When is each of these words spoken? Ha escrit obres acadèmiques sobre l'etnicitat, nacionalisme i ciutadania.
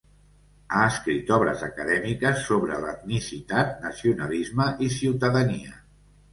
Ha 0.77 0.79
escrit 0.93 1.29
obres 1.37 1.61
acadèmiques 1.67 2.41
sobre 2.49 2.81
l'etnicitat, 2.87 3.79
nacionalisme 3.87 4.69
i 4.89 4.93
ciutadania. 4.99 5.81